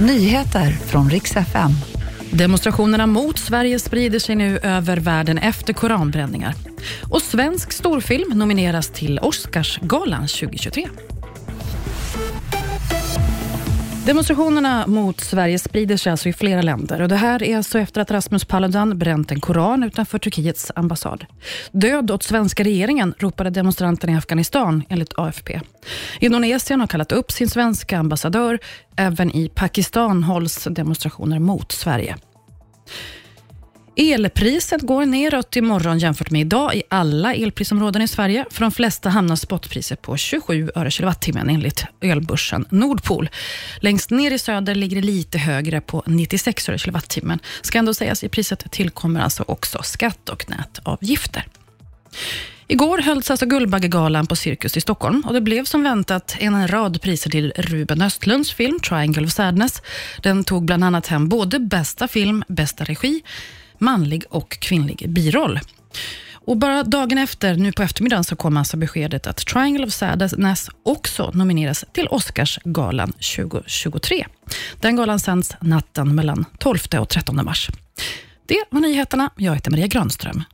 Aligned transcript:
Nyheter 0.00 0.70
från 0.70 1.10
riks 1.10 1.36
FM. 1.36 1.70
Demonstrationerna 2.32 3.06
mot 3.06 3.38
Sverige 3.38 3.78
sprider 3.78 4.18
sig 4.18 4.36
nu 4.36 4.58
över 4.58 4.96
världen 4.96 5.38
efter 5.38 5.72
koranbränningar. 5.72 6.54
Och 7.10 7.22
svensk 7.22 7.72
storfilm 7.72 8.38
nomineras 8.38 8.90
till 8.90 9.18
Oscarsgalan 9.18 10.20
2023. 10.20 10.88
Demonstrationerna 14.08 14.86
mot 14.86 15.20
Sverige 15.20 15.58
sprider 15.58 15.96
sig 15.96 16.10
alltså 16.10 16.28
i 16.28 16.32
flera 16.32 16.62
länder. 16.62 17.02
Och 17.02 17.08
det 17.08 17.16
här 17.16 17.42
är 17.42 17.56
alltså 17.56 17.78
efter 17.78 18.00
att 18.00 18.10
Rasmus 18.10 18.44
Paludan 18.44 18.98
bränt 18.98 19.30
en 19.30 19.40
koran 19.40 19.82
utanför 19.82 20.18
Turkiets 20.18 20.72
ambassad. 20.74 21.26
Död 21.72 22.10
åt 22.10 22.22
svenska 22.22 22.64
regeringen, 22.64 23.14
ropade 23.18 23.50
demonstranterna 23.50 24.12
i 24.12 24.16
Afghanistan 24.16 24.82
enligt 24.88 25.18
AFP. 25.18 25.60
Indonesien 26.20 26.80
har 26.80 26.86
kallat 26.86 27.12
upp 27.12 27.32
sin 27.32 27.48
svenska 27.48 27.98
ambassadör. 27.98 28.58
Även 28.96 29.36
i 29.36 29.48
Pakistan 29.48 30.22
hålls 30.22 30.64
demonstrationer 30.70 31.38
mot 31.38 31.72
Sverige. 31.72 32.16
Elpriset 34.00 34.82
går 34.82 35.06
neråt 35.06 35.56
imorgon 35.56 35.98
jämfört 35.98 36.30
med 36.30 36.40
idag 36.40 36.74
i 36.74 36.82
alla 36.88 37.34
elprisområden 37.34 38.02
i 38.02 38.08
Sverige. 38.08 38.44
För 38.50 38.60
de 38.60 38.72
flesta 38.72 39.08
hamnar 39.08 39.36
spotpriset 39.36 40.02
på 40.02 40.16
27 40.16 40.70
öre 40.74 40.90
kilowattimmen 40.90 41.50
enligt 41.50 41.84
elbörsen 42.00 42.66
Nordpol. 42.70 43.28
Längst 43.80 44.10
ner 44.10 44.30
i 44.30 44.38
söder 44.38 44.74
ligger 44.74 44.96
det 44.96 45.06
lite 45.06 45.38
högre 45.38 45.80
på 45.80 46.02
96 46.06 46.68
öre 46.68 46.78
kilowattimmen. 46.78 47.38
Ska 47.62 47.78
ändå 47.78 47.94
sägas, 47.94 48.24
i 48.24 48.28
priset 48.28 48.70
tillkommer 48.70 49.20
alltså 49.20 49.44
också 49.46 49.82
skatt 49.82 50.28
och 50.28 50.50
nätavgifter. 50.50 51.46
Igår 52.68 52.98
hölls 52.98 53.30
alltså 53.30 53.46
Guldbaggegalan 53.46 54.26
på 54.26 54.36
Cirkus 54.36 54.76
i 54.76 54.80
Stockholm 54.80 55.22
och 55.26 55.34
det 55.34 55.40
blev 55.40 55.64
som 55.64 55.82
väntat 55.82 56.36
en 56.38 56.68
rad 56.68 57.02
priser 57.02 57.30
till 57.30 57.52
Ruben 57.56 58.02
Östlunds 58.02 58.52
film 58.52 58.80
Triangle 58.80 59.24
of 59.24 59.32
Sadness. 59.32 59.82
Den 60.22 60.44
tog 60.44 60.64
bland 60.64 60.84
annat 60.84 61.06
hem 61.06 61.28
både 61.28 61.58
bästa 61.58 62.08
film, 62.08 62.44
bästa 62.48 62.84
regi, 62.84 63.22
manlig 63.78 64.24
och 64.30 64.50
kvinnlig 64.50 65.10
biroll. 65.10 65.60
Och 66.32 66.56
bara 66.56 66.82
dagen 66.82 67.18
efter, 67.18 67.54
nu 67.54 67.72
på 67.72 67.82
eftermiddagen, 67.82 68.24
så 68.24 68.36
kom 68.36 68.56
alltså 68.56 68.76
beskedet 68.76 69.26
att 69.26 69.36
Triangle 69.36 69.86
of 69.86 69.92
Sadness 69.92 70.70
också 70.82 71.30
nomineras 71.34 71.84
till 71.92 72.08
Oscarsgalan 72.08 73.12
2023. 73.12 74.26
Den 74.80 74.96
galan 74.96 75.20
sänds 75.20 75.56
natten 75.60 76.14
mellan 76.14 76.44
12 76.58 76.78
och 77.00 77.08
13 77.08 77.44
mars. 77.44 77.70
Det 78.46 78.64
var 78.70 78.80
nyheterna. 78.80 79.30
Jag 79.36 79.54
heter 79.54 79.70
Maria 79.70 79.86
Granström. 79.86 80.44